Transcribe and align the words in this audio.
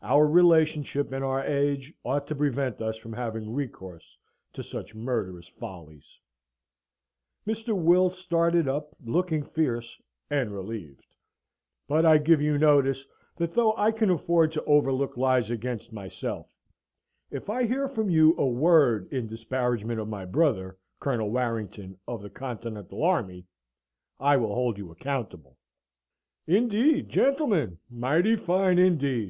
Our 0.00 0.26
relationship 0.26 1.12
and 1.12 1.22
our 1.22 1.44
age 1.44 1.92
ought 2.02 2.26
to 2.28 2.34
prevent 2.34 2.80
us 2.80 2.96
from 2.96 3.12
having 3.12 3.52
recourse 3.52 4.16
to 4.54 4.62
such 4.62 4.94
murderous 4.94 5.48
follies" 5.48 6.18
(Mr. 7.46 7.76
Will 7.78 8.08
started 8.08 8.66
up, 8.68 8.96
looking 9.04 9.42
fierce 9.42 10.00
and 10.30 10.50
relieved), 10.50 11.04
"but 11.88 12.06
I 12.06 12.16
give 12.16 12.40
you 12.40 12.56
notice, 12.56 13.04
that 13.36 13.52
though 13.52 13.74
I 13.76 13.92
can 13.92 14.08
afford 14.08 14.50
to 14.52 14.64
overlook 14.64 15.18
lies 15.18 15.50
against 15.50 15.92
myself, 15.92 16.46
if 17.30 17.50
I 17.50 17.66
hear 17.66 17.86
from 17.86 18.08
you 18.08 18.34
a 18.38 18.46
word 18.46 19.12
in 19.12 19.26
disparagement 19.26 20.00
of 20.00 20.08
my 20.08 20.24
brother, 20.24 20.78
Colonel 21.00 21.30
Warrington, 21.30 21.98
of 22.08 22.22
the 22.22 22.30
Continental 22.30 23.02
Army, 23.04 23.44
I 24.18 24.38
will 24.38 24.54
hold 24.54 24.78
you 24.78 24.90
accountable." 24.90 25.58
"Indeed, 26.46 27.10
gentlemen! 27.10 27.76
Mighty 27.90 28.36
fine, 28.36 28.78
indeed! 28.78 29.24